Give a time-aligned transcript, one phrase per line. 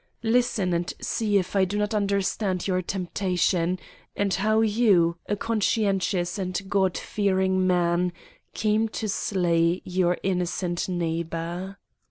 [0.23, 3.77] Listen and see if I do not understand your temptation,
[4.15, 8.11] and how you, a conscientious and God fearing man,
[8.55, 11.77] came to slay your innocent neighbor.